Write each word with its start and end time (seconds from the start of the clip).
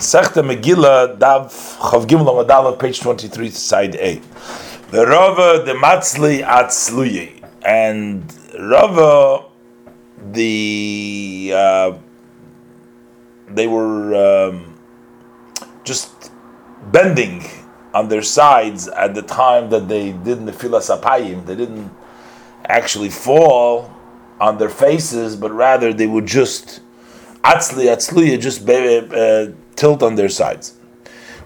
Masechta 0.00 0.42
Megillah, 0.42 1.18
Dav 1.18 1.52
Chav 1.52 2.06
Gimel 2.06 2.78
page 2.78 3.00
23, 3.00 3.50
side 3.50 3.96
A. 3.96 4.18
The 4.90 5.06
Rava, 5.06 5.62
the 5.62 5.74
Matzli 5.74 6.42
Atzluyi. 6.42 7.44
And 7.62 8.24
Rava, 8.58 9.44
the, 10.32 11.52
uh, 11.54 11.98
they 13.50 13.66
were 13.66 14.48
um, 14.48 14.80
just 15.84 16.32
bending 16.90 17.44
on 17.92 18.08
their 18.08 18.22
sides 18.22 18.88
at 18.88 19.14
the 19.14 19.22
time 19.22 19.68
that 19.68 19.86
they 19.86 20.12
did 20.12 20.46
the 20.46 20.52
Apayim. 20.52 21.44
They 21.44 21.56
didn't 21.56 21.90
actually 22.64 23.10
fall 23.10 23.94
on 24.40 24.56
their 24.56 24.70
faces, 24.70 25.36
but 25.36 25.52
rather 25.52 25.92
they 25.92 26.06
would 26.06 26.24
just 26.24 26.80
atzli 27.42 27.84
atzliya 27.84 28.38
just 28.40 28.68
uh, 28.68 29.52
tilt 29.80 30.02
on 30.02 30.14
their 30.14 30.28
sides. 30.28 30.74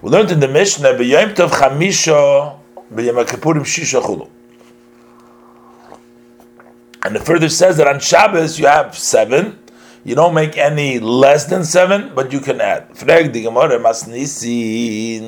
We 0.01 0.09
learned 0.11 0.31
in 0.31 0.41
the 0.41 0.47
Mishnah 0.47 0.93
b'yom 0.93 1.33
tov 1.33 1.51
chamisha 1.51 2.57
b'yom 2.93 3.25
kippurim 3.25 3.63
shisha 3.63 4.01
chulu. 4.01 4.29
And 7.03 7.15
it 7.15 7.23
further 7.23 7.49
says 7.49 7.77
that 7.77 7.87
on 7.87 7.99
Shabbos 7.99 8.59
you 8.59 8.67
have 8.67 8.97
seven. 8.97 9.59
You 10.03 10.15
don't 10.15 10.33
make 10.35 10.57
any 10.57 10.99
less 10.99 11.45
than 11.45 11.63
seven, 11.63 12.11
but 12.13 12.31
you 12.33 12.39
can 12.39 12.59
add. 12.61 12.95
Frag 12.97 13.31
di 13.31 13.41
Gemara 13.41 13.79
masnisin 13.79 15.23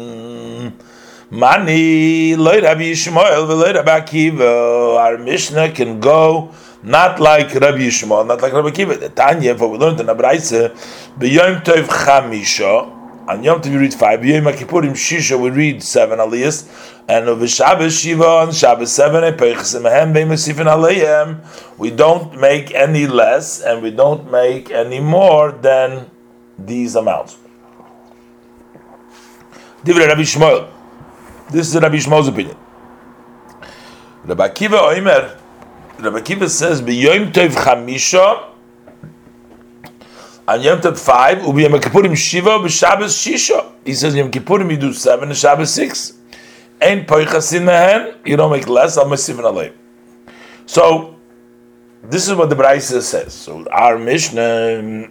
mani 1.32 2.36
loy 2.36 2.62
Rabbi 2.62 2.92
Yishmael 2.92 3.48
v'loy 3.48 3.74
Rabbi 3.74 4.00
Akiva. 4.00 4.98
Our 4.98 5.18
Mishnah 5.18 5.72
can 5.72 6.00
go 6.00 6.52
not 6.84 7.20
like 7.20 7.54
Rabbi 7.56 7.80
Yishmael, 7.80 8.26
not 8.28 8.42
like 8.42 8.54
Rabbi 8.54 8.70
Akiva. 8.70 9.00
The 9.00 9.10
Tanya, 9.10 9.56
what 9.56 9.72
we 9.72 9.78
learned 9.78 10.00
in 10.00 10.08
Abraisa, 10.08 10.76
b'yom 11.18 11.64
tov 11.64 11.88
chamisha. 11.88 12.97
On 13.30 13.44
Yom 13.44 13.60
Tov 13.62 13.72
we 13.72 13.78
read 13.78 13.94
five. 13.94 14.22
B'yom 14.22 14.50
Kippurim 14.54 14.92
Shisha 14.92 15.38
we 15.38 15.50
read 15.50 15.84
seven 15.84 16.20
aliyas. 16.20 16.66
And 17.10 17.28
of 17.28 17.50
Shabbos 17.50 18.00
Shiva 18.00 18.26
on 18.26 18.54
Shabbos 18.54 18.94
seven. 18.94 19.22
Eh, 19.26 19.36
we 21.78 21.90
don't 21.92 22.40
make 22.40 22.74
any 22.74 23.06
less, 23.06 23.62
and 23.62 23.84
we 23.84 23.92
don't 23.92 24.32
make 24.32 24.72
any 24.72 25.02
more 25.02 25.52
than 25.52 26.10
these 26.58 26.96
amounts. 26.96 27.38
Divrei 29.84 30.08
Rabbi 30.08 30.22
Shmuel. 30.22 30.70
This 31.50 31.68
is 31.76 31.82
Rabbi 31.82 31.98
Shmuel's 31.98 32.30
opinion. 32.30 32.56
Rabbi 34.24 34.50
Kiva 34.50 34.78
Oimer. 34.78 35.38
Rabbi 36.00 36.20
Akiva 36.20 36.50
says, 36.50 36.82
"B'yom 36.82 37.34
Tov 37.34 37.50
Chamisha." 37.50 38.47
On 40.48 40.62
Yom 40.62 40.80
Tov 40.80 40.98
five, 40.98 41.46
ubi 41.46 41.64
Yom 41.64 41.74
Kippurim 41.74 42.16
shiva, 42.16 42.52
b'Shabbos 42.52 43.14
shisha. 43.18 43.72
He 43.84 43.94
says 43.94 44.16
Yom 44.16 44.32
Kippurim 44.32 44.72
you 44.72 44.78
do 44.78 44.94
seven, 44.94 45.30
and 45.30 45.38
Shabbos 45.38 45.74
six. 45.74 46.14
Ein 46.82 47.06
poichasin 47.06 47.66
mehen, 47.66 48.16
you 48.26 48.38
don't 48.38 48.52
make 48.52 48.68
less. 48.70 48.98
Al 48.98 49.06
masivin 49.06 49.44
alei. 49.44 49.74
So 50.66 51.16
this 52.04 52.30
is 52.30 52.36
what 52.36 52.50
the 52.50 52.56
Brisa 52.56 53.02
says. 53.02 53.34
So 53.34 53.68
our 53.72 53.98
Mishnah 53.98 55.10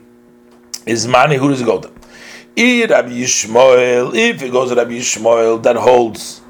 is 0.87 1.07
mani. 1.07 1.37
Who 1.37 1.49
does 1.49 1.61
it 1.61 1.65
go 1.65 1.81
to? 1.81 1.89
Rabbi 1.89 3.11
Yishmael. 3.11 4.15
If 4.15 4.43
it 4.43 4.51
goes 4.51 4.71
to 4.71 4.77
Rabbi 4.77 4.93
Yishmael, 4.93 5.63
that 5.65 5.77
holds 5.77 6.41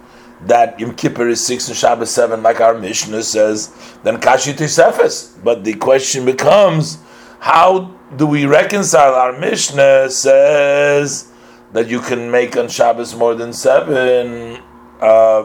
that 0.42 0.78
Yom 0.78 0.94
Kippur 0.94 1.28
is 1.28 1.44
six 1.44 1.66
and 1.66 1.76
Shabbos 1.76 2.10
seven, 2.10 2.42
like 2.42 2.60
our 2.60 2.78
Mishnah 2.78 3.22
says, 3.22 3.74
then 4.04 4.20
Kashi 4.20 4.52
Tisefes. 4.52 5.42
But 5.42 5.64
the 5.64 5.74
question 5.74 6.24
becomes, 6.24 6.98
how 7.38 7.94
do 8.16 8.26
we 8.26 8.46
reconcile 8.46 9.14
our 9.14 9.38
Mishnah 9.38 10.10
says 10.10 11.32
that 11.72 11.88
you 11.88 12.00
can 12.00 12.30
make 12.30 12.56
on 12.56 12.68
Shabbos 12.68 13.14
more 13.14 13.34
than 13.34 13.52
seven, 13.52 14.62
uh, 15.00 15.44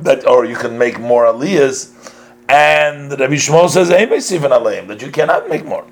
that 0.00 0.26
or 0.26 0.44
you 0.44 0.56
can 0.56 0.78
make 0.78 0.98
more 0.98 1.24
aliyahs, 1.24 1.92
and 2.48 3.10
Rabbi 3.10 3.34
Shmuel 3.34 3.68
says 3.68 3.88
that 3.88 5.02
you 5.02 5.10
cannot 5.10 5.48
make 5.48 5.64
more. 5.64 5.84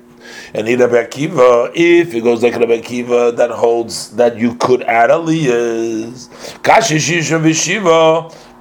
And 0.53 0.67
Rabbi 0.67 1.03
Akiva, 1.05 1.71
if 1.75 2.13
it 2.13 2.21
goes 2.21 2.41
like 2.41 2.55
Rabbi 2.55 2.79
Akiva, 2.79 3.35
that 3.35 3.51
holds 3.51 4.15
that 4.15 4.37
you 4.37 4.55
could 4.55 4.83
add 4.83 5.09
aliyahs. 5.09 6.29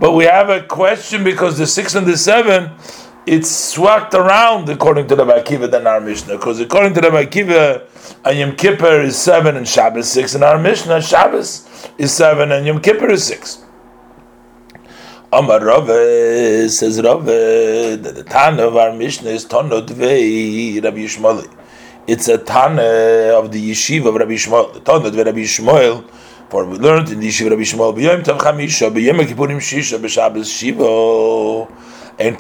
But 0.01 0.13
we 0.13 0.25
have 0.25 0.49
a 0.51 0.63
question 0.65 1.23
because 1.23 1.57
the 1.57 1.67
six 1.67 1.95
and 1.95 2.07
the 2.07 2.19
seven 2.19 2.73
it's 3.27 3.51
swapped 3.51 4.15
around 4.15 4.69
according 4.69 5.09
to 5.09 5.17
the 5.17 5.25
Akiva 5.25 5.71
than 5.71 5.87
our 5.87 6.01
Mishnah. 6.01 6.37
Because 6.37 6.61
according 6.61 6.95
to 6.95 7.01
the 7.01 7.09
Akiva, 7.09 7.87
and 8.25 8.39
Yom 8.39 8.57
Kippur 8.57 9.01
is 9.01 9.17
seven 9.17 9.57
and 9.57 9.67
Shabbos 9.67 10.11
six, 10.11 10.35
and 10.35 10.45
our 10.45 10.59
Mishnah 10.59 11.01
Shabbos 11.01 11.89
is 11.99 12.13
seven 12.13 12.53
and 12.53 12.67
Yom 12.67 12.81
Kippur 12.81 13.11
is 13.11 13.25
six. 13.25 13.65
Amar 15.33 15.65
Rave 15.65 16.71
says 16.71 17.01
Rave 17.03 17.25
that 17.25 18.15
the 18.15 18.23
Tana 18.23 18.69
of 18.69 18.77
our 18.77 18.93
Mishnah 18.93 19.31
is 19.31 19.45
Tana 19.45 19.83
Dvei 19.83 20.83
Rabbi 20.83 20.99
Yishmael. 20.99 21.53
It's 22.07 22.29
a 22.29 22.39
Tana 22.39 22.83
of 23.37 23.51
the 23.51 23.71
Yeshiva 23.71 24.09
of 24.09 24.15
Rabbi 24.15 24.33
Yishmael. 24.33 24.75
The 24.75 24.81
Tana 24.81 25.07
of 25.09 25.17
Rabbi 25.17 25.39
Yishmael. 25.39 26.09
For 26.51 26.67
we 26.67 26.77
learned 26.79 27.09
in 27.09 27.19
the 27.19 27.29
Yeshiva 27.29 27.47
of 27.47 27.53
Rabbi 27.53 27.63
Yishmael, 27.63 27.97
B'yom 27.97 28.23
Tav 28.23 28.39
Chamisha, 28.39 28.95
B'yom 28.95 29.19
Kippurim 29.27 29.57
Shisha, 29.57 29.99
B'Shabbos 29.99 30.47
Shiva. 30.57 31.67
So 32.17 32.31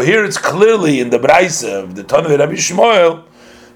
here 0.00 0.24
it's 0.24 0.38
clearly 0.38 1.00
in 1.00 1.10
the 1.10 1.18
Braisa 1.18 1.84
of 1.84 1.94
the 1.94 2.02
Tana 2.02 2.28
of 2.28 2.40
Rabbi 2.40 2.54
Shmuel 2.54 3.22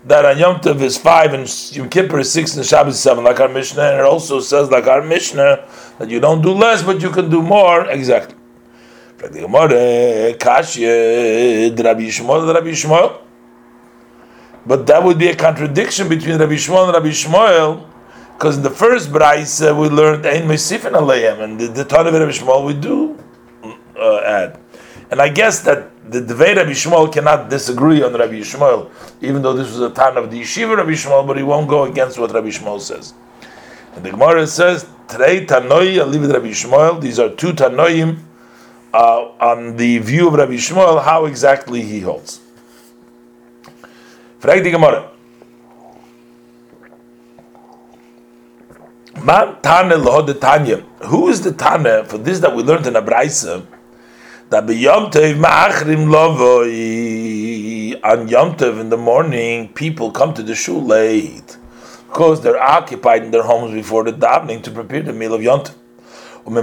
that 0.04 0.24
on 0.24 0.38
Yom 0.38 0.60
Tov 0.60 0.80
is 0.80 0.96
five 0.96 1.34
and 1.34 1.76
Yom 1.76 1.88
Kippur 1.88 2.20
is 2.20 2.32
six 2.32 2.56
and 2.56 2.64
Shabbos 2.64 2.94
is 2.94 3.00
seven, 3.00 3.22
like 3.22 3.38
our 3.38 3.48
Mishnah, 3.48 3.82
and 3.82 4.00
it 4.00 4.06
also 4.06 4.40
says, 4.40 4.70
like 4.70 4.86
our 4.86 5.02
Mishnah, 5.02 5.68
that 5.98 6.08
you 6.08 6.20
don't 6.20 6.40
do 6.42 6.52
less, 6.52 6.82
but 6.82 7.02
you 7.02 7.10
can 7.10 7.28
do 7.28 7.42
more. 7.42 7.84
Exactly. 7.86 8.36
But 14.66 14.86
that 14.86 15.04
would 15.04 15.18
be 15.18 15.28
a 15.28 15.36
contradiction 15.36 16.08
between 16.08 16.38
Rabbi 16.38 16.54
Shmuel 16.54 16.86
and 16.86 16.94
Rabbi 16.94 17.10
Shmuel 17.10 17.89
because 18.40 18.56
in 18.56 18.62
the 18.62 18.70
first 18.70 19.12
Bryce 19.12 19.60
uh, 19.60 19.74
we 19.74 19.90
learned 19.90 20.24
Ein 20.24 20.48
Mesifin 20.48 20.92
Aleim, 20.92 21.40
and 21.40 21.60
the, 21.60 21.66
the 21.66 21.82
of 21.82 22.06
Rabbi 22.06 22.32
Shmuel 22.32 22.66
we 22.66 22.72
do 22.72 23.22
uh, 23.98 24.20
add. 24.20 24.58
And 25.10 25.20
I 25.20 25.28
guess 25.28 25.60
that 25.64 25.90
the 26.10 26.22
Devei 26.22 26.56
Rabbi 26.56 26.70
Shmuel 26.70 27.12
cannot 27.12 27.50
disagree 27.50 28.02
on 28.02 28.14
Rabbi 28.14 28.40
Shmuel, 28.40 28.90
even 29.20 29.42
though 29.42 29.52
this 29.52 29.68
was 29.68 29.80
a 29.80 29.90
time 29.90 30.16
of 30.16 30.30
the 30.30 30.40
Yeshiva 30.40 30.74
Rabbi 30.74 30.92
Shmuel, 30.92 31.26
but 31.26 31.36
he 31.36 31.42
won't 31.42 31.68
go 31.68 31.84
against 31.84 32.18
what 32.18 32.32
Rabbi 32.32 32.48
Shmuel 32.48 32.80
says. 32.80 33.12
And 33.94 34.02
the 34.02 34.10
Gemara 34.12 34.46
says, 34.46 34.88
Trei 35.06 35.44
Tanoi, 35.44 36.02
Aliv 36.02 36.32
Rabbi 36.32 36.48
Shmuel, 36.48 36.98
these 36.98 37.18
are 37.18 37.28
two 37.28 37.52
Tanoim 37.52 38.20
uh, 38.94 39.32
on 39.38 39.76
the 39.76 39.98
view 39.98 40.28
of 40.28 40.32
Rabbi 40.32 40.54
Shmuel, 40.54 41.04
how 41.04 41.26
exactly 41.26 41.82
he 41.82 42.00
holds. 42.00 42.40
Frag 44.38 44.64
the 44.64 44.70
Gemara. 44.70 45.10
Who 51.06 51.28
is 51.28 51.40
the 51.42 51.52
Tane 51.52 52.04
for 52.06 52.18
this 52.18 52.38
that 52.40 52.54
we 52.54 52.62
learned 52.62 52.86
in 52.86 52.94
Abraisa? 52.94 53.66
That 54.50 54.66
be 54.66 54.76
Yom 54.76 55.10
Ma'achrim 55.10 56.08
Lovoi 56.10 58.00
on 58.02 58.28
Yom 58.28 58.56
Tov 58.56 58.80
in 58.80 58.88
the 58.90 58.96
morning, 58.96 59.68
people 59.74 60.10
come 60.10 60.34
to 60.34 60.42
the 60.42 60.54
shul 60.54 60.82
late 60.82 61.56
because 62.08 62.40
they're 62.42 62.60
occupied 62.60 63.24
in 63.24 63.30
their 63.30 63.42
homes 63.44 63.72
before 63.72 64.04
the 64.04 64.12
davening 64.12 64.62
to 64.64 64.70
prepare 64.70 65.02
the 65.02 65.12
meal 65.12 65.34
of 65.34 65.42
Yom 65.42 65.60
Tov. 65.60 65.74
And 66.46 66.56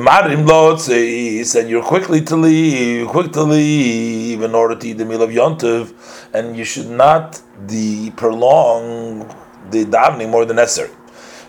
you're 1.69 1.83
quickly 1.83 2.21
to 2.21 2.35
leave, 2.35 3.07
quick 3.07 3.31
to 3.33 3.43
leave 3.43 4.41
in 4.41 4.55
order 4.55 4.75
to 4.75 4.87
eat 4.87 4.93
the 4.93 5.05
meal 5.05 5.21
of 5.21 5.29
Yontiv, 5.29 5.93
and 6.33 6.57
you 6.57 6.63
should 6.63 6.89
not 6.89 7.39
the 7.67 8.09
prolong 8.11 9.27
the 9.69 9.85
davening 9.85 10.31
more 10.31 10.45
than 10.45 10.55
necessary. 10.55 10.89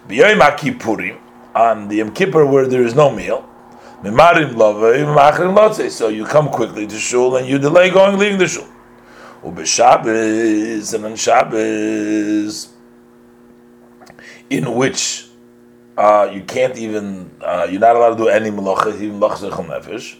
B'yoyim 0.08 0.40
HaKippurim, 0.40 1.18
on 1.54 1.88
the 1.88 1.96
Yom 1.96 2.12
Kippur 2.12 2.46
where 2.46 2.66
there 2.66 2.82
is 2.82 2.94
no 2.94 3.10
meal, 3.10 3.48
Mimarim 4.02 4.54
Lotze, 4.54 5.90
so 5.90 6.08
you 6.08 6.24
come 6.24 6.48
quickly 6.48 6.86
to 6.86 6.96
shul 6.96 7.36
and 7.36 7.48
you 7.48 7.58
delay 7.58 7.90
going, 7.90 8.16
leaving 8.16 8.38
the 8.38 8.46
shul. 8.46 8.66
Ubeshabbos, 9.42 10.94
and 10.94 11.04
on 11.04 11.16
Shabbos, 11.16 12.72
in 14.48 14.74
which 14.74 15.26
uh, 15.96 16.30
you 16.32 16.42
can't 16.42 16.78
even, 16.78 17.30
uh, 17.40 17.66
you're 17.68 17.80
not 17.80 17.96
allowed 17.96 18.10
to 18.10 18.16
do 18.16 18.28
any 18.28 18.50
melacha, 18.50 18.94
even 18.94 19.18
lachzech 19.18 19.50
nefesh. 19.50 20.16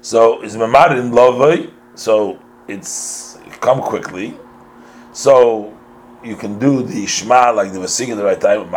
So 0.00 0.40
it's 0.40 0.56
memarim 0.56 1.12
lavei, 1.12 1.70
so 1.94 2.40
it's 2.66 3.38
come 3.60 3.82
quickly. 3.82 4.34
So 5.12 5.75
you 6.26 6.36
can 6.36 6.58
do 6.58 6.82
the 6.82 7.06
Shema 7.06 7.52
like 7.52 7.72
they 7.72 7.78
were 7.78 7.88
singing 7.88 8.16
the 8.16 8.24
right 8.24 8.40
time, 8.40 8.70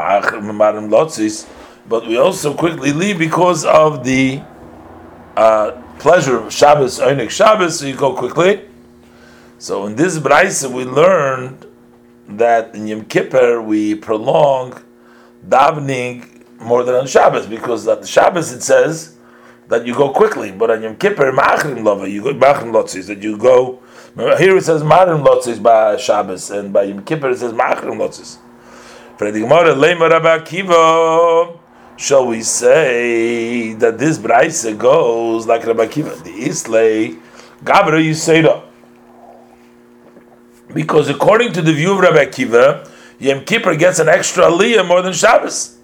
but 1.88 2.08
we 2.08 2.18
also 2.18 2.54
quickly 2.54 2.94
leave 2.94 3.18
because 3.18 3.66
of 3.66 4.04
the 4.04 4.42
uh, 5.36 5.72
pleasure 6.00 6.38
of 6.38 6.54
Shabbos, 6.54 7.00
Einik 7.00 7.30
Shabbos, 7.30 7.80
so 7.80 7.86
you 7.86 7.96
go 7.96 8.14
quickly. 8.14 8.66
So 9.58 9.86
in 9.88 9.96
this 9.96 10.18
Braisa 10.20 10.72
we 10.72 10.86
learned 10.86 11.66
that 12.28 12.76
in 12.76 12.88
Yom 12.88 13.06
Kippur 13.06 13.62
we 13.62 13.96
prolong 13.96 14.82
davening 15.46 16.46
more 16.60 16.84
than 16.84 16.96
on 16.96 17.08
Shabbos 17.08 17.48
because 17.48 17.88
on 17.88 18.06
Shabbos 18.06 18.52
it 18.52 18.62
says 18.62 19.18
that 19.68 19.86
you 19.86 19.94
go 19.94 20.12
quickly, 20.12 20.52
but 20.52 20.72
on 20.72 20.84
Yom 20.84 20.96
Kippur 20.96 21.32
ma'achrim 21.32 21.80
lova 21.80 22.10
you 22.10 22.24
go 22.24 22.34
ma'achrim 22.34 22.72
lotzis 22.72 23.08
that 23.08 23.22
you 23.22 23.38
go. 23.38 23.82
Here 24.16 24.58
it 24.58 24.64
says 24.64 24.82
ma'achrim 24.82 25.26
lotzis 25.26 25.62
by 25.62 25.98
Shabbos, 25.98 26.50
and 26.50 26.74
by 26.74 26.84
Yom 26.84 27.04
Kippur 27.04 27.30
it 27.30 27.38
says 27.38 27.54
ma'achrim 27.54 27.98
lotzis. 27.98 28.38
For 29.18 29.32
the 29.32 29.42
Gemara, 29.42 29.76
Leima 29.76 30.10
Rabbi 30.10 31.56
shall 31.98 32.26
we 32.26 32.42
say 32.42 33.74
that 33.74 34.00
this 34.00 34.18
brayse 34.18 34.78
goes 34.78 35.46
like 35.46 35.66
Rabbi 35.66 35.88
Akiva? 35.88 36.24
The 36.24 36.32
Islay, 36.32 37.18
Gabra 37.64 38.02
Yisera. 38.02 38.64
Because 40.74 41.10
according 41.10 41.52
to 41.54 41.62
the 41.62 41.74
view 41.74 41.94
of 41.94 42.00
Rabbi 42.00 42.26
Akiva, 42.26 42.90
Yom 43.20 43.44
Kippur 43.44 43.76
gets 43.76 44.00
an 44.00 44.08
extra 44.08 44.46
aliyah 44.46 44.88
more 44.88 45.02
than 45.02 45.14
Shabbos. 45.14 45.78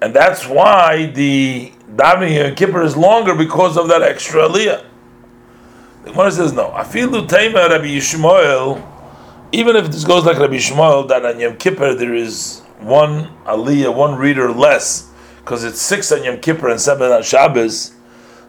And 0.00 0.14
that's 0.14 0.46
why 0.46 1.06
the 1.06 1.72
davening 1.90 2.38
Yom 2.38 2.54
Kippur 2.54 2.82
is 2.82 2.96
longer 2.96 3.34
because 3.34 3.76
of 3.76 3.88
that 3.88 4.02
extra 4.02 4.48
aliyah. 4.48 4.84
The 6.04 6.10
Gemara 6.10 6.32
says 6.32 6.52
no. 6.52 6.70
I 6.72 6.84
feel 6.84 7.08
Lutayma 7.08 7.70
Rabbi 7.70 7.86
Yishmael, 7.86 8.78
even 9.52 9.74
if 9.74 9.86
this 9.86 10.04
goes 10.04 10.26
like 10.26 10.38
Rabbi 10.38 10.56
Yishmael, 10.56 11.08
that 11.08 11.24
on 11.24 11.40
Yom 11.40 11.56
Kippur 11.56 11.94
there 11.94 12.14
is 12.14 12.60
one 12.80 13.28
aliyah, 13.46 13.94
one 13.94 14.16
reader 14.16 14.52
less, 14.52 15.10
because 15.38 15.64
it's 15.64 15.80
six 15.80 16.12
on 16.12 16.22
Yom 16.22 16.40
Kippur 16.40 16.68
and 16.68 16.78
seven 16.78 17.10
on 17.10 17.22
Shabbos. 17.22 17.94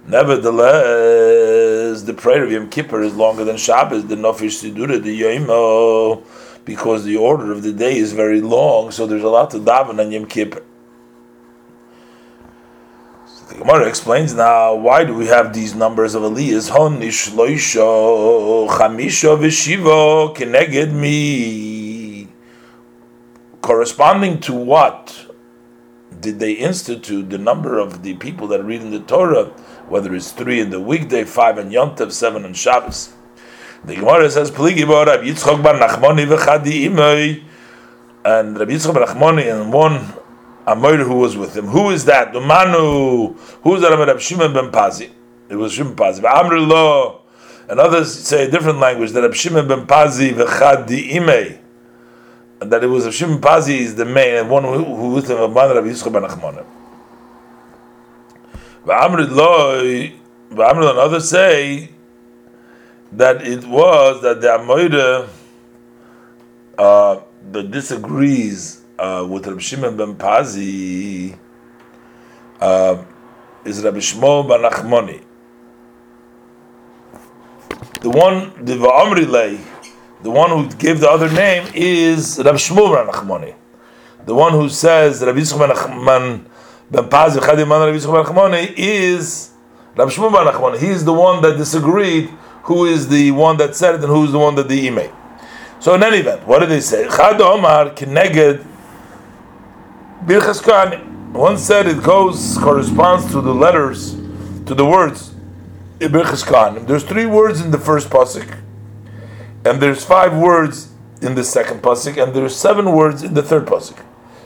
Nevertheless, 0.06 2.02
the 2.02 2.14
prayer 2.14 2.44
of 2.44 2.52
Yom 2.52 2.70
Kippur 2.70 3.02
is 3.02 3.16
longer 3.16 3.46
than 3.46 3.56
Shabbos, 3.56 4.06
the 4.06 4.16
Nofish 4.16 4.62
Sidura, 4.62 5.02
the 5.02 5.22
Yoimo, 5.22 6.26
because 6.66 7.06
the 7.06 7.16
order 7.16 7.54
of 7.54 7.64
the 7.64 7.72
day 7.72 7.96
is 7.98 8.12
very 8.12 8.42
long, 8.42 8.92
so 8.92 9.08
there's 9.08 9.24
a 9.24 9.30
lot 9.30 9.52
to 9.52 9.60
daven 9.60 10.02
on 10.02 10.12
Yom 10.12 10.26
Kippur. 10.26 10.62
The 13.56 13.62
Gemara 13.64 13.88
explains 13.88 14.34
now 14.34 14.76
why 14.76 15.06
do 15.06 15.14
we 15.14 15.28
have 15.28 15.54
these 15.54 15.74
numbers 15.74 16.14
of 16.14 16.24
aliyahs? 16.24 16.72
Hon 16.72 17.00
ishloisho 17.00 18.68
chamisho 18.68 19.38
v'shivo 19.40 20.36
keneged 20.36 20.92
me. 20.92 22.28
Corresponding 23.62 24.42
to 24.42 24.54
what 24.54 25.32
did 26.20 26.40
they 26.40 26.52
institute 26.52 27.30
the 27.30 27.38
number 27.38 27.80
of 27.80 28.04
the 28.04 28.16
people 28.16 28.46
that 28.48 28.62
read 28.62 28.82
in 28.82 28.92
the 28.92 29.00
Torah? 29.00 29.46
whether 29.88 30.14
it's 30.14 30.34
three 30.34 30.60
in 30.60 30.70
the 30.70 30.82
weekday, 30.82 31.24
five 31.24 31.58
on 31.58 31.72
Yom 31.72 31.96
Tov, 31.96 32.12
seven 32.12 32.44
on 32.44 32.54
Shabbos. 32.54 33.14
The 33.86 33.96
Gemara 33.96 34.30
says, 34.32 34.52
"Pligi 34.52 34.86
bar 34.86 35.06
Rabbi 35.06 35.28
Yitzchok 35.28 35.64
bar 35.64 35.76
Nachmani 35.76 36.28
v'chadi 36.28 36.90
imay," 36.90 37.42
and 38.26 38.60
Rabbi 38.60 38.74
Yitzchok 38.74 38.94
bar 38.94 39.06
Nachmani 39.06 39.50
and 39.50 39.72
one 39.72 40.14
Amor 40.68 40.98
who 40.98 41.16
was 41.16 41.38
with 41.38 41.56
him. 41.56 41.68
Who 41.68 41.92
is 41.92 42.06
that? 42.06 42.34
The 42.34 42.42
Manu. 42.42 43.34
Who 43.64 43.76
is 43.76 43.82
that? 43.82 43.98
Rabbi 43.98 44.20
Shimon 44.20 44.54
ben 44.54 44.72
Pazi. 44.72 45.12
It 45.50 45.56
was 45.56 45.74
Shimon 45.74 45.96
Pazi. 45.96 46.24
Amr 46.24 46.60
lo. 46.60 47.22
And 47.70 47.80
others 47.80 48.14
say 48.14 48.48
a 48.48 48.52
different 48.52 48.80
language 48.80 49.12
that 49.12 49.34
Shimon 49.36 49.68
ben 49.68 49.86
Pazi 49.86 50.34
v'chadi 50.34 51.12
imay. 51.12 51.60
And 52.62 52.72
that 52.72 52.84
it 52.84 52.88
was 52.88 53.14
Shimon 53.14 53.40
Pazi 53.40 53.78
is 53.78 53.96
the 53.96 54.06
main 54.06 54.36
and 54.36 54.50
one 54.50 54.64
who, 54.64 54.84
who 54.84 55.14
with 55.14 55.30
him, 55.30 55.38
Rabbi 55.38 55.88
Yitzchok 55.88 56.12
bar 56.12 56.22
Nachmani. 56.22 56.66
V'amrid 58.86 60.90
and 60.90 61.00
others 61.00 61.30
say 61.30 61.90
that 63.12 63.46
it 63.46 63.66
was 63.66 64.22
that 64.22 64.42
the 64.42 64.48
Amoida 64.48 65.28
uh, 66.78 67.20
that 67.52 67.72
disagrees 67.72 68.85
uh, 68.98 69.26
with 69.30 69.48
Rabbi 69.48 69.60
Shimon 69.60 69.98
ben 69.98 70.16
Pazi 70.16 71.38
uh, 72.60 73.04
is 73.64 73.84
Rabbi 73.84 73.98
Shmuel 73.98 74.48
ben 74.48 74.62
Nachmoni. 74.62 75.22
The 78.02 78.10
one, 78.10 78.54
the 78.64 78.76
Va'amri 78.76 79.28
lay, 79.28 79.60
the 80.22 80.32
one 80.32 80.50
who 80.50 80.70
gave 80.78 81.00
the 81.00 81.10
other 81.10 81.32
name 81.32 81.68
is 81.74 82.38
Rabbi 82.38 82.58
Shmuel 82.58 82.96
ben 82.96 83.14
Nachmoni. 83.14 83.56
The 84.26 84.34
one 84.34 84.54
who 84.54 84.70
says 84.70 85.22
Rabbi 85.22 85.40
Yisrael 85.40 86.06
ben 86.06 86.46
ben 86.90 87.10
Paz 87.10 87.36
Chadim 87.38 87.70
Rabbi 87.70 87.98
Yisrael 87.98 88.26
Nachmani 88.26 88.74
is 88.76 89.52
Rabbi 89.96 90.12
Shmuel 90.12 90.32
Bar 90.32 90.52
Nachmani. 90.52 90.80
He 90.80 90.88
is 90.88 91.06
the 91.06 91.14
one 91.14 91.42
that 91.42 91.58
disagreed. 91.58 92.30
Who 92.64 92.86
is 92.86 93.08
the 93.08 93.30
one 93.30 93.58
that 93.58 93.76
said 93.76 93.94
it, 93.94 94.02
and 94.02 94.10
who 94.10 94.24
is 94.24 94.32
the 94.32 94.40
one 94.40 94.56
that 94.56 94.68
the 94.68 94.88
email? 94.88 95.16
So 95.80 95.94
in 95.94 96.02
any 96.02 96.18
event, 96.18 96.48
what 96.48 96.60
did 96.60 96.70
they 96.70 96.80
say? 96.80 97.08
Chad 97.08 97.40
Omar 97.40 97.92
Kineged 97.92 98.66
Birchas 100.26 100.60
Kohanim. 100.60 101.34
One 101.34 101.56
said 101.56 101.86
it 101.86 102.02
goes 102.02 102.58
corresponds 102.58 103.32
to 103.32 103.42
the 103.42 103.54
letters, 103.54 104.16
to 104.66 104.74
the 104.74 104.84
words 104.84 105.36
Birchas 106.00 106.44
Kohanim. 106.44 106.88
There's 106.88 107.04
three 107.04 107.28
words 107.28 107.62
in 107.62 107.70
the 107.70 107.78
first 107.78 108.10
pasuk, 108.10 108.58
and 109.64 109.80
there's 109.80 110.04
five 110.04 110.36
words 110.36 110.92
in 111.22 111.36
the 111.36 111.44
second 111.44 111.84
pasuk, 111.84 112.22
and 112.22 112.34
there's 112.36 112.56
seven 112.56 112.92
words 112.92 113.22
in 113.22 113.36
the 113.36 113.44
third 113.44 113.68
pasuk. 113.68 114.04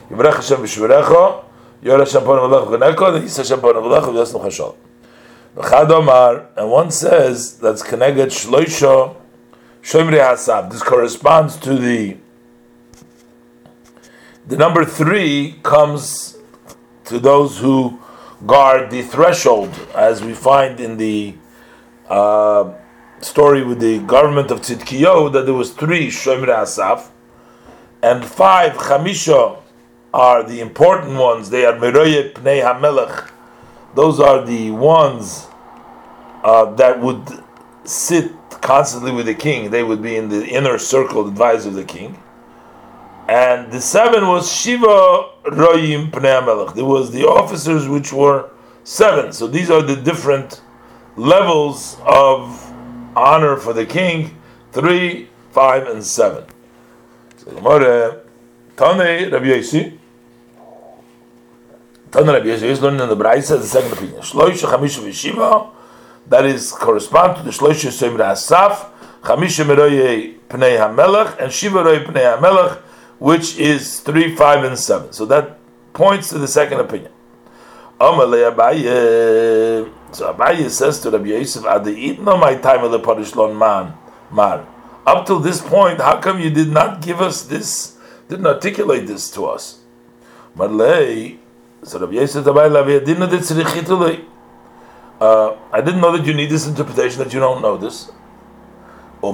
Yivrech 0.09 0.35
Hashem 0.35 0.57
v'shvirecha 0.57 1.45
Yora 1.81 2.05
Shampon 2.05 2.39
Malach 2.39 2.67
V'neko, 2.67 3.13
then 3.13 3.21
Yisa 3.21 3.45
Shampon 3.49 3.75
Malach 3.75 4.03
V'yasnu 4.03 4.43
Chashal. 4.43 4.75
V'chad 5.55 5.89
Omar, 5.91 6.49
and 6.57 6.69
one 6.69 6.91
says 6.91 7.57
that's 7.57 7.83
connected 7.83 8.29
Shloisha 8.29 9.15
Shomri 9.81 10.19
Hasab. 10.19 10.71
This 10.71 10.83
corresponds 10.83 11.55
to 11.55 11.75
the 11.75 12.17
the 14.49 14.57
number 14.57 14.83
three 14.83 15.59
comes 15.61 16.35
to 17.05 17.19
those 17.19 17.59
who 17.59 17.99
guard 18.47 18.89
the 18.89 19.03
threshold, 19.03 19.69
as 19.93 20.23
we 20.23 20.33
find 20.33 20.79
in 20.79 20.97
the 20.97 21.35
uh, 22.09 22.73
story 23.21 23.63
with 23.63 23.79
the 23.79 23.99
government 23.99 24.49
of 24.49 24.61
Tzidkiyo, 24.61 25.31
that 25.33 25.45
there 25.45 25.53
was 25.53 25.71
three 25.71 26.07
Shomri 26.07 26.49
Asaf, 26.49 27.11
and 28.01 28.25
five 28.25 28.73
Chamisha 28.73 29.61
are 30.11 30.41
the 30.41 30.61
important 30.61 31.15
ones. 31.19 31.51
They 31.51 31.65
are 31.65 31.73
Meroye 31.73 32.33
Pnei 32.33 32.63
HaMelech. 32.63 33.29
Those 33.93 34.19
are 34.19 34.43
the 34.43 34.71
ones 34.71 35.45
uh, 36.43 36.73
that 36.73 36.99
would 36.99 37.43
sit 37.83 38.31
constantly 38.61 39.11
with 39.11 39.27
the 39.27 39.35
king. 39.35 39.69
They 39.69 39.83
would 39.83 40.01
be 40.01 40.15
in 40.15 40.27
the 40.27 40.43
inner 40.47 40.79
circle, 40.79 41.27
advisor 41.27 41.69
of 41.69 41.75
the 41.75 41.83
king. 41.83 42.17
And 43.29 43.71
the 43.71 43.79
seven 43.79 44.27
was 44.27 44.51
Shiva 44.51 45.29
Royim 45.45 46.09
Pnei 46.09 46.41
HaMelech. 46.41 46.73
There 46.73 46.83
was 46.83 47.11
the 47.11 47.27
officers 47.27 47.87
which 47.87 48.11
were 48.11 48.49
seven. 48.83 49.33
So 49.33 49.45
these 49.45 49.69
are 49.69 49.83
the 49.83 49.95
different 49.95 50.63
levels 51.15 51.97
of 52.07 52.73
honor 53.15 53.55
for 53.55 53.71
the 53.71 53.85
king. 53.85 54.35
Three, 54.71 55.29
five, 55.51 55.85
and 55.85 56.03
seven. 56.03 56.45
So, 57.37 57.51
Gemara, 57.51 58.21
Tane 58.75 59.31
Rabbi 59.31 59.45
Yossi. 59.45 59.99
Tana 62.09 62.33
Rabbi 62.33 62.47
Yossi 62.47 62.63
is 62.63 62.81
learning 62.81 63.01
in 63.01 63.09
the 63.09 63.15
Braisa 63.15 63.59
the 63.59 63.63
second 63.63 63.93
opinion. 63.93 64.21
Shloisha 64.21 64.65
Chamisha 64.67 65.07
Vishiva, 65.07 65.69
that 66.25 66.45
is 66.45 66.71
correspond 66.71 67.37
to 67.37 67.43
the 67.43 67.51
Shloisha 67.51 67.91
Semra 67.91 68.31
Asaf, 68.31 68.91
Chamisha 69.21 69.65
Meroye 69.65 70.39
Pnei 70.49 70.79
HaMelech, 70.79 71.37
and 71.39 71.53
Shiva 71.53 71.83
Roye 71.83 72.03
Pnei 72.03 72.39
HaMelech, 72.39 72.81
which 73.19 73.57
is 73.57 73.99
3, 73.99 74.35
5, 74.35 74.63
and 74.63 74.77
7. 74.79 75.13
So 75.13 75.25
that 75.25 75.59
points 75.93 76.29
to 76.29 76.39
the 76.39 76.47
second 76.47 76.79
opinion. 76.79 77.11
Abaye, 77.99 78.85
so 80.13 80.33
Abaye 80.33 80.69
says 80.69 80.99
to 81.01 81.11
Rabbi 81.11 81.27
Yosef, 81.27 81.65
Adi 81.65 82.17
no 82.17 82.37
my 82.37 82.55
time 82.55 82.83
of 82.83 82.91
the 82.91 82.99
Parishlon 82.99 83.57
man, 83.57 83.93
mar. 84.31 84.65
Up 85.05 85.25
till 85.25 85.39
this 85.39 85.61
point, 85.61 85.99
how 85.99 86.19
come 86.21 86.39
you 86.39 86.49
did 86.49 86.69
not 86.69 87.01
give 87.01 87.19
us 87.21 87.43
this 87.43 87.97
didn't 88.29 88.45
articulate 88.45 89.07
this 89.07 89.29
to 89.31 89.45
us. 89.47 89.79
So 90.55 90.65
Rabbi 91.99 92.13
Yosef 92.13 92.45
Tabai 92.45 93.05
didn't 93.05 94.25
uh, 95.19 95.57
I 95.73 95.81
didn't 95.81 95.99
know 95.99 96.15
that 96.15 96.25
you 96.25 96.33
need 96.33 96.49
this 96.49 96.65
interpretation, 96.65 97.19
that 97.19 97.33
you 97.33 97.39
don't 97.41 97.61
know 97.61 97.75
this. 97.75 98.09
Did 99.21 99.33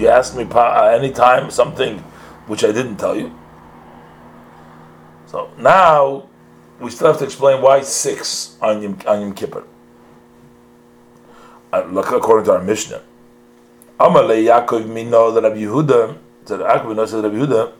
you 0.00 0.08
ask 0.08 0.36
me 0.36 0.42
any 0.42 1.10
time 1.12 1.50
something 1.50 1.98
which 2.46 2.64
I 2.64 2.72
didn't 2.72 2.96
tell 2.96 3.16
you? 3.16 3.32
So 5.26 5.50
now 5.58 6.28
we 6.80 6.90
still 6.90 7.08
have 7.08 7.18
to 7.18 7.24
explain 7.24 7.62
why 7.62 7.80
six 7.80 8.56
on 8.60 8.82
Yom, 8.82 8.98
on 9.06 9.20
Yom 9.20 9.34
Kippur. 9.34 9.64
Uh, 11.72 11.84
according 11.96 12.46
to 12.46 12.52
our 12.52 12.62
Mishnah. 12.62 13.02
Amalei 14.00 14.44
Yaakov 14.44 14.86
Mino 14.86 15.38
Rabbi 15.40 15.56
Yehuda 15.56 16.16
said 16.44 16.62
Akbar 16.62 17.06
said 17.06 17.24
Rabbi 17.24 17.36
Yehuda, 17.36 17.72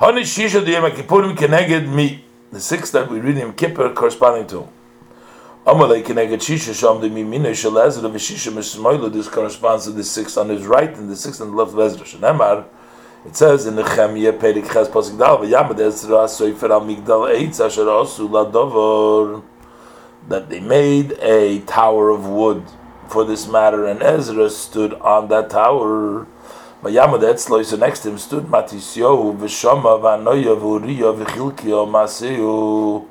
Hani 0.00 0.20
Shisha 0.20 0.64
Diyam 0.64 0.88
Kippurim 0.90 1.36
Keneged 1.36 1.88
Mi, 1.92 2.24
the 2.52 2.60
six 2.60 2.90
that 2.90 3.10
we 3.10 3.20
read 3.20 3.38
in 3.38 3.52
Kippur 3.52 3.92
corresponding 3.94 4.46
to. 4.48 4.68
Amalei 5.66 6.00
Keneged 6.04 6.38
Shisha 6.38 6.72
Sham 6.72 7.00
de 7.00 7.10
Mimina 7.10 7.52
Shel 7.52 7.76
Ezra 7.80 8.08
Mishmoila. 8.08 9.12
This 9.12 9.26
corresponds 9.26 9.86
to 9.86 9.90
the 9.90 10.04
six 10.04 10.36
on 10.36 10.48
his 10.48 10.64
right 10.64 10.96
and 10.96 11.10
the 11.10 11.16
six 11.16 11.40
on 11.40 11.50
the 11.50 11.56
left 11.56 11.72
of 11.72 11.80
Ezra. 11.80 12.06
Shenemar. 12.06 12.66
It 13.24 13.34
says 13.34 13.66
in 13.66 13.74
Nehemiah 13.74 14.32
Perik 14.34 14.72
Ches 14.72 14.86
Pasuk 14.86 15.18
Dal 15.18 15.38
V'Yamad 15.38 15.80
Ezra 15.80 16.28
Soifer 16.28 16.70
Al 16.70 16.82
Migdal 16.82 17.28
Eitz 17.34 17.58
Asher 17.58 17.82
Asu 17.82 18.28
Ladovor 18.28 19.42
that 20.28 20.48
they 20.48 20.60
made 20.60 21.14
a 21.20 21.58
tower 21.62 22.10
of 22.10 22.28
wood 22.28 22.62
for 23.08 23.24
this 23.24 23.48
matter, 23.48 23.86
and 23.86 24.04
Ezra 24.04 24.48
stood 24.48 24.94
on 24.94 25.26
that 25.26 25.50
tower. 25.50 26.28
V'Yamad 26.80 27.22
Etzlo, 27.22 27.64
so 27.64 27.74
next 27.74 28.04
to 28.04 28.10
him 28.10 28.18
stood 28.18 28.44
Matisyohu 28.44 29.36
V'Shama 29.36 30.00
V'Anoya 30.00 30.56
V'Uriya 30.60 31.24
V'Chilkiyo 31.24 31.88
Maseu 31.88 33.04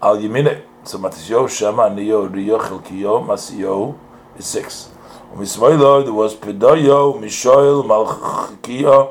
Al 0.00 0.16
Yemineh. 0.16 0.62
So 0.88 0.96
Matisyohu 0.96 1.50
Shema 1.50 1.90
Aniyo 1.90 2.30
Uriya 2.30 2.58
Chilkiyo 2.58 3.22
Maseu 3.22 3.94
is 4.38 4.46
six. 4.46 4.88
Umismoilo 5.34 6.02
there 6.02 6.14
was 6.14 6.34
Pedoyo 6.34 7.20
Mishoel 7.20 7.84
Malchiyo 7.84 9.10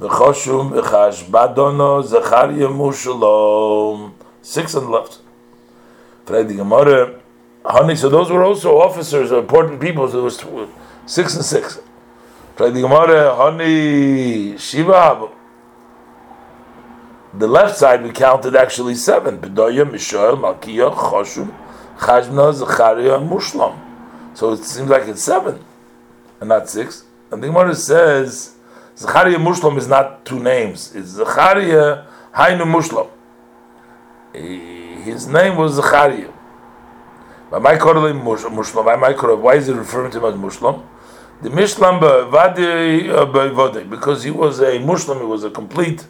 V'choshum 0.00 0.70
v'chash 0.70 1.24
badono 1.24 2.02
Zechariah 2.02 2.68
Mushalom. 2.68 4.14
Six 4.40 4.74
on 4.74 4.84
the 4.84 4.90
left. 4.90 5.18
Frag 6.24 6.48
di 6.48 6.54
Gemara. 6.54 7.20
Hani, 7.66 7.98
so 7.98 8.08
those 8.08 8.30
were 8.30 8.42
also 8.42 8.78
officers, 8.78 9.30
important 9.30 9.78
people. 9.78 10.08
So 10.08 10.20
it 10.20 10.22
was 10.22 10.70
six 11.04 11.34
and 11.36 11.44
six. 11.44 11.80
Frag 12.56 12.72
di 12.72 12.80
Gemara. 12.80 13.36
Hani 13.36 14.58
Shiva. 14.58 15.28
The 17.34 17.46
left 17.46 17.76
side 17.76 18.02
we 18.02 18.10
counted 18.10 18.56
actually 18.56 18.94
seven. 18.94 19.38
Bedoya, 19.38 19.90
Mishael, 19.90 20.36
Malkiya, 20.36 20.94
Choshum, 20.94 21.54
Chashna, 21.98 22.52
Zechariah, 22.52 23.18
and 23.18 23.30
Mushlam. 23.30 23.78
So 24.34 24.52
it 24.52 24.64
seems 24.64 24.88
like 24.88 25.06
it's 25.08 25.22
seven 25.22 25.64
and 26.40 26.48
not 26.48 26.68
six. 26.68 27.04
And 27.30 27.42
the 27.42 27.48
Gemara 27.48 27.74
says. 27.74 28.56
Zechariah 29.00 29.38
Mushlam 29.38 29.78
is 29.78 29.88
not 29.88 30.26
two 30.26 30.38
names. 30.38 30.94
It's 30.94 31.08
Zechariah 31.08 32.04
Hainu 32.34 32.64
Mushlam. 32.64 33.08
His 34.34 35.26
name 35.26 35.56
was 35.56 35.74
Zechariah. 35.76 36.30
By 37.50 37.58
my 37.58 37.76
Mushlam, 37.76 38.84
by 38.84 38.96
my 38.96 39.12
why 39.12 39.54
is 39.54 39.68
it 39.70 39.74
referring 39.74 40.10
to 40.10 40.18
him 40.18 40.24
as 40.26 40.34
Mushlam? 40.34 40.84
The 41.40 41.48
Mishlam 41.48 42.02
uh, 42.02 42.28
Vadi 42.28 43.84
because 43.84 44.22
he 44.22 44.30
was 44.30 44.60
a 44.60 44.78
Mushlam, 44.78 45.20
he 45.20 45.24
was 45.24 45.44
a 45.44 45.50
complete, 45.50 46.04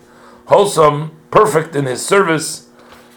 wholesome, 0.47 1.12
perfect 1.30 1.76
in 1.76 1.87
his 1.87 2.04
service 2.04 2.68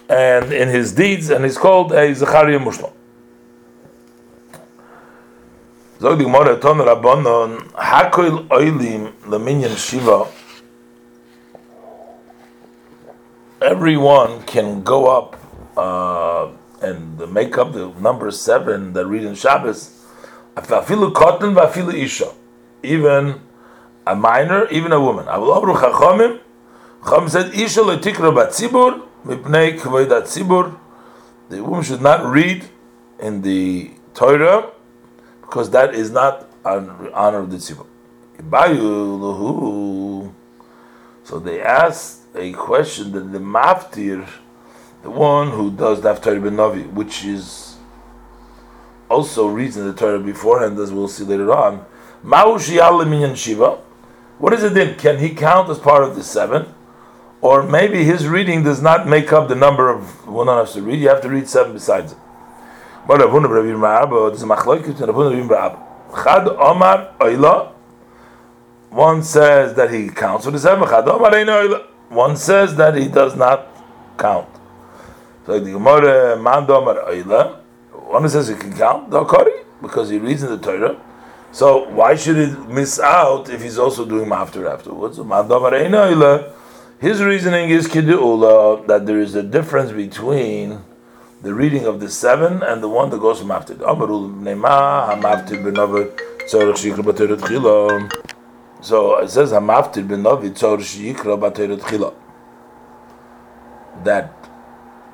and 0.10 0.54
in 0.54 0.70
his 0.70 0.94
deeds, 0.94 1.30
and 1.30 1.44
he's 1.44 1.58
called 1.58 1.92
a 1.92 2.14
Zechariah 2.14 2.60
shiva. 2.72 2.92
Everyone 13.62 14.44
can 14.44 14.84
go 14.84 15.08
up 15.08 15.38
uh, 15.78 16.50
and 16.82 17.34
make 17.34 17.58
up 17.58 17.72
the 17.72 17.88
number 18.00 18.30
seven 18.32 18.94
that 18.94 19.08
read 19.08 19.24
in 19.24 19.36
Shabbos. 19.36 20.06
Even 22.84 23.42
a 24.06 24.16
minor, 24.16 24.68
even 24.68 24.92
a 24.92 25.00
woman. 25.00 25.26
The 27.06 27.20
woman 31.62 31.84
should 31.84 32.02
not 32.02 32.26
read 32.26 32.66
in 33.20 33.42
the 33.42 33.92
Torah 34.14 34.72
because 35.42 35.70
that 35.72 35.94
is 35.94 36.12
not 36.12 36.50
an 36.64 36.90
honor 37.14 37.40
of 37.40 37.52
the 37.52 37.58
tzibur. 37.58 37.86
So 41.24 41.40
they 41.40 41.62
asked 41.62 42.22
a 42.36 42.54
question 42.54 43.12
that 43.12 43.32
the 43.32 43.40
maftir, 43.40 44.28
the 45.02 45.10
one 45.10 45.52
who 45.52 45.72
does 45.72 46.02
the 46.02 46.14
Torah 46.14 46.40
ben 46.40 46.56
Navi, 46.56 46.90
which 46.92 47.26
is 47.26 47.76
also 49.10 49.48
reads 49.48 49.76
the 49.76 49.94
Torah 49.94 50.20
beforehand, 50.20 50.80
as 50.80 50.92
we'll 50.92 51.10
see 51.10 51.26
later 51.26 51.54
on. 51.54 51.86
Shiva. 53.36 53.80
What 54.40 54.54
is 54.54 54.64
it 54.64 54.74
then? 54.74 54.96
Can 54.98 55.20
he 55.20 55.36
count 55.36 55.70
as 55.70 55.80
part 55.80 56.04
of 56.04 56.16
the 56.16 56.24
seven? 56.24 56.74
Or 57.44 57.62
maybe 57.62 58.06
his 58.06 58.26
reading 58.26 58.64
does 58.64 58.82
not 58.82 59.06
make 59.06 59.34
up 59.34 59.50
the 59.50 59.56
number 59.56 59.90
of 59.90 60.26
one 60.26 60.48
has 60.48 60.72
to 60.74 60.82
read. 60.82 61.02
You 61.02 61.10
have 61.10 61.22
to 61.24 61.30
read 61.30 61.50
seven 61.50 61.74
besides 61.74 62.14
it. 62.14 62.18
But 63.06 63.20
Ravuna 63.20 63.48
Ravim 63.48 63.80
Ra'ab, 63.80 64.32
this 64.32 64.42
is 64.42 64.48
Machloikut 64.48 65.02
and 65.02 65.12
Ravuna 65.12 65.36
Ravim 65.36 65.50
Ra'ab. 65.50 66.24
Chad 66.24 66.48
Omar 66.48 67.14
Oila. 67.20 67.74
One 68.92 69.24
says 69.24 69.74
that 69.74 69.92
he 69.92 70.08
counts 70.08 70.46
for 70.46 70.52
the 70.52 70.60
seven. 70.60 70.88
Chad 70.88 71.06
Omar 71.10 71.32
Oila. 71.32 71.86
One 72.08 72.38
says 72.38 72.78
that 72.78 72.96
he 72.96 73.10
does 73.10 73.36
not 73.36 73.68
count. 74.18 74.48
So 75.46 75.60
the 75.60 75.70
Gemara 75.70 76.42
Man 76.42 76.72
Omar 76.72 77.04
Oila. 77.10 77.58
One 77.92 78.30
says 78.30 78.48
he 78.48 78.56
can 78.56 78.72
count 78.72 79.10
the 79.10 79.22
Akari 79.22 79.66
because 79.82 80.10
he 80.10 80.18
reads 80.18 80.44
in 80.44 80.50
the 80.50 80.58
Torah. 80.58 80.96
So 81.52 81.90
why 81.90 82.16
should 82.16 82.38
he 82.38 82.56
miss 82.74 83.02
out 83.02 83.50
if 83.50 83.62
he's 83.62 83.78
also 83.78 84.06
doing 84.06 84.32
after 84.32 84.66
afterwards? 84.66 85.18
Man 85.18 85.52
Omar 85.52 85.72
Oila. 85.72 86.54
His 87.00 87.22
reasoning 87.22 87.70
is 87.70 87.88
Kidu'ula 87.88 88.88
that 88.88 89.06
there 89.06 89.20
is 89.20 89.36
a 89.36 89.44
difference 89.44 89.92
between 89.92 90.84
the 91.42 91.54
reading 91.54 91.86
of 91.86 92.00
the 92.00 92.10
seven 92.10 92.64
and 92.64 92.82
the 92.82 92.88
one 92.88 93.10
that 93.10 93.20
goes 93.20 93.40
from 93.42 93.52
after. 93.52 93.76
So 93.78 93.90
it 99.20 99.30
says 99.30 99.52
Hamaftir 99.52 100.08
benovi 100.08 100.52
tzor 100.52 100.80
shikra 100.80 101.38
b'teirat 101.38 101.82
chila. 101.82 102.14
That 104.04 104.34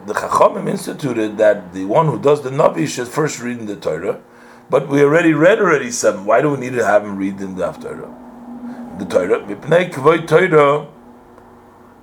the 0.06 0.14
Chachamim 0.14 0.70
instituted 0.70 1.38
that 1.38 1.74
the 1.74 1.86
one 1.86 2.08
who 2.08 2.20
does 2.20 2.42
the 2.42 2.50
Navi 2.50 2.88
should 2.88 3.08
first 3.08 3.40
read 3.42 3.60
in 3.60 3.66
the 3.66 3.76
Torah, 3.76 4.22
but 4.70 4.88
we 4.88 5.04
already 5.04 5.34
read 5.34 5.60
already 5.60 5.92
seven. 5.92 6.26
Why 6.26 6.42
do 6.42 6.52
we 6.52 6.58
need 6.58 6.74
to 6.74 6.86
have 6.86 7.04
him 7.04 7.18
read 7.18 7.42
in 7.42 7.56
the 7.56 7.66
after 7.66 8.08
the 8.98 9.06
Torah? 9.06 9.44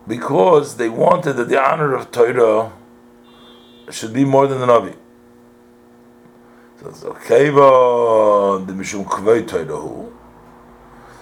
Because 0.06 0.76
they 0.76 0.88
wanted 0.88 1.34
that 1.34 1.48
the 1.48 1.60
honor 1.60 1.94
of 1.94 2.10
Torah 2.10 2.72
should 3.90 4.12
be 4.12 4.24
more 4.24 4.46
than 4.46 4.60
the 4.60 4.66
Navi. 4.66 4.96
So 6.80 6.88
it's 6.88 7.00
the 7.00 8.72
Mishum. 8.72 10.12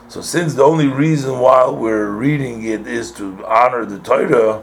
So 0.09 0.21
since 0.21 0.55
the 0.55 0.62
only 0.62 0.87
reason 0.87 1.38
why 1.38 1.69
we're 1.69 2.11
reading 2.11 2.64
it 2.64 2.87
is 2.87 3.11
to 3.12 3.45
honor 3.47 3.85
the 3.85 3.99
Torah, 3.99 4.62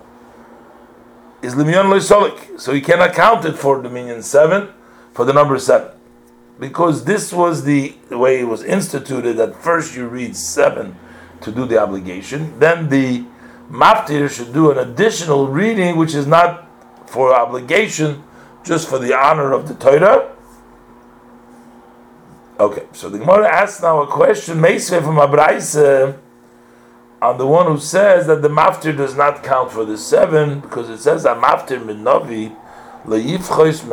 is 1.41 1.55
Limyan 1.55 1.85
Loisolik. 1.85 2.59
So 2.59 2.71
you 2.71 2.81
cannot 2.81 3.13
count 3.13 3.45
it 3.45 3.57
for 3.57 3.81
Dominion 3.81 4.21
7, 4.21 4.69
for 5.13 5.25
the 5.25 5.33
number 5.33 5.57
7. 5.57 5.89
Because 6.59 7.05
this 7.05 7.33
was 7.33 7.63
the, 7.63 7.95
the 8.09 8.17
way 8.17 8.39
it 8.39 8.43
was 8.43 8.63
instituted 8.63 9.33
that 9.37 9.55
first 9.55 9.95
you 9.95 10.07
read 10.07 10.35
7 10.35 10.95
to 11.41 11.51
do 11.51 11.65
the 11.65 11.81
obligation, 11.81 12.59
then 12.59 12.89
the 12.89 13.25
Maftir 13.71 14.29
should 14.29 14.53
do 14.53 14.69
an 14.69 14.77
additional 14.77 15.47
reading 15.47 15.95
which 15.95 16.13
is 16.13 16.27
not 16.27 16.67
for 17.09 17.33
obligation, 17.33 18.23
just 18.63 18.89
for 18.89 18.99
the 18.99 19.17
honor 19.17 19.53
of 19.53 19.69
the 19.69 19.75
Torah. 19.75 20.35
Okay, 22.59 22.85
so 22.91 23.09
the 23.09 23.17
Gemara 23.17 23.47
asks 23.47 23.81
now 23.81 24.01
a 24.01 24.07
question, 24.07 24.59
Meisve 24.59 25.01
from 25.01 25.17
Abraise, 25.17 26.17
on 27.21 27.37
the 27.37 27.47
one 27.47 27.65
who 27.65 27.77
says 27.77 28.27
that 28.27 28.41
the 28.41 28.49
maftir 28.49 28.95
does 28.95 29.15
not 29.15 29.41
count 29.41 29.71
for 29.71 29.85
the 29.85 29.97
seven, 29.97 30.59
because 30.59 30.89
it 30.89 30.97
says 30.97 31.23
that 31.23 31.37
maftir 31.37 31.83
min 31.83 32.03
novi, 32.03 32.51
pesukim, 33.05 33.87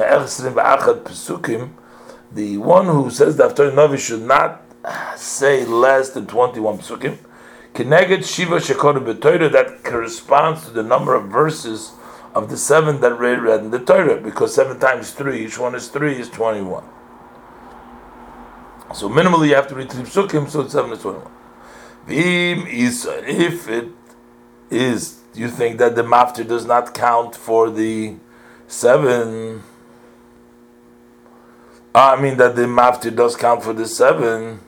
the 2.32 2.58
one 2.58 2.86
who 2.86 3.10
says 3.10 3.36
that 3.36 3.50
after 3.50 3.70
novi 3.70 3.96
should 3.96 4.22
not 4.22 4.62
say 5.16 5.64
less 5.64 6.10
than 6.10 6.26
21 6.26 6.78
pesukim, 6.78 7.18
keneged 7.78 8.24
shiva 8.24 8.56
shekoru 8.56 9.00
b'toira, 9.06 9.50
that 9.52 9.84
corresponds 9.84 10.64
to 10.64 10.70
the 10.72 10.82
number 10.82 11.14
of 11.14 11.28
verses 11.28 11.92
of 12.34 12.50
the 12.50 12.56
seven 12.56 13.00
that 13.00 13.12
read, 13.14 13.40
read 13.40 13.60
in 13.60 13.70
the 13.70 13.78
Torah, 13.78 14.20
because 14.20 14.52
seven 14.52 14.80
times 14.80 15.12
three, 15.12 15.46
each 15.46 15.58
one 15.58 15.76
is 15.76 15.86
three, 15.86 16.18
is 16.18 16.28
21. 16.28 16.82
So 18.94 19.08
minimally 19.08 19.50
you 19.50 19.54
have 19.54 19.68
to 19.68 19.76
read 19.76 19.92
three 19.92 20.02
psukim, 20.02 20.48
so 20.50 20.66
seven 20.66 20.90
is 20.90 21.02
21. 21.02 21.30
If 22.08 23.68
it 23.68 23.88
is, 24.70 25.20
you 25.34 25.48
think 25.48 25.78
that 25.78 25.94
the 25.94 26.02
maftir 26.02 26.48
does 26.48 26.66
not 26.66 26.94
count 26.94 27.36
for 27.36 27.70
the 27.70 28.16
seven, 28.66 29.62
I 31.94 32.20
mean 32.20 32.38
that 32.38 32.56
the 32.56 32.62
maftir 32.62 33.14
does 33.14 33.36
count 33.36 33.62
for 33.62 33.72
the 33.72 33.86
seven, 33.86 34.60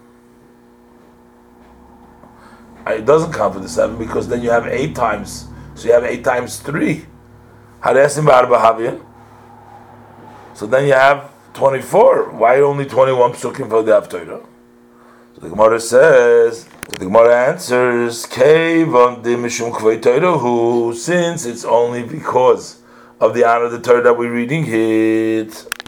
it 2.93 3.07
doesn't 3.07 3.33
count 3.33 3.55
for 3.55 3.61
the 3.61 3.69
seven 3.69 3.99
because 3.99 4.29
then 4.29 4.43
you 4.43 4.51
have 4.51 4.67
eight 4.67 4.95
times. 4.95 5.47
So 5.75 5.89
you 5.89 5.95
have 5.95 6.05
eight 6.05 6.25
times 6.25 6.59
three. 6.59 7.07
So 10.61 10.67
then 10.67 10.87
you 10.87 10.93
have 10.93 11.31
24. 11.55 12.33
Why 12.33 12.61
only 12.61 12.85
21 12.85 13.33
psukim 13.33 13.71
for 13.71 13.83
the 13.83 13.93
Haftorah? 13.93 14.45
So 15.35 15.41
the 15.41 15.49
Gemara 15.49 15.81
says, 15.81 16.69
so 16.91 16.97
the 16.97 17.07
Gemara 17.07 17.49
answers, 17.49 18.27
who, 20.39 20.95
since 20.95 21.47
it's 21.47 21.65
only 21.65 22.03
because 22.03 22.83
of 23.21 23.35
the 23.35 23.45
honor 23.45 23.67
of 23.67 23.73
the 23.73 23.81
Torah 23.81 24.03
that 24.03 24.19
we're 24.19 24.33
reading 24.33 24.65
it, 24.67 25.73